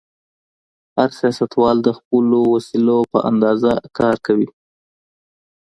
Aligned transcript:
هر 0.95 1.09
سياستوال 1.19 1.77
د 1.83 1.89
خپلو 1.97 2.39
وسيلو 2.53 2.97
په 3.11 3.19
اندازه 3.29 3.71
کار 3.97 4.15
کوي. 4.25 4.49